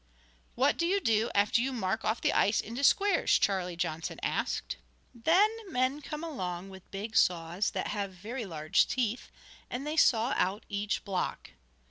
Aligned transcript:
"What 0.55 0.77
do 0.77 0.87
you 0.87 0.99
do 0.99 1.29
after 1.35 1.61
you 1.61 1.71
mark 1.71 2.03
off 2.03 2.21
the 2.21 2.33
ice 2.33 2.59
into 2.59 2.83
squares?" 2.83 3.37
Charlie 3.37 3.75
Johnson 3.75 4.19
asked. 4.23 4.77
"Then 5.13 5.47
men 5.71 6.01
come 6.01 6.23
along 6.23 6.71
with 6.71 6.89
big 6.89 7.15
saws, 7.15 7.69
that 7.69 7.89
have 7.89 8.11
very 8.11 8.47
large 8.47 8.87
teeth, 8.87 9.29
and 9.69 9.85
they 9.85 9.97
saw 9.97 10.33
out 10.37 10.65
each 10.69 11.05
block. 11.05 11.51